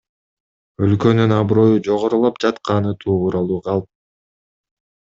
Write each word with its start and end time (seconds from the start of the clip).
Өлкөнүн 0.87 1.35
аброю 1.35 1.77
жогорулап 1.89 2.41
жатканы 2.49 2.97
тууралуу 3.07 3.63
калп. 3.71 3.91